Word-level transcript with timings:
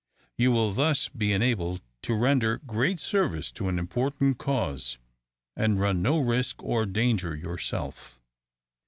You 0.35 0.51
will 0.51 0.71
thus 0.73 1.09
be 1.09 1.31
enabled 1.31 1.79
to 2.01 2.15
render 2.15 2.57
great 2.57 2.99
service 2.99 3.51
to 3.51 3.69
an 3.69 3.77
important 3.77 4.39
cause, 4.39 4.97
and 5.55 5.79
run 5.79 6.01
no 6.01 6.17
risk 6.17 6.63
or 6.63 6.87
danger 6.87 7.35
yourself." 7.35 8.19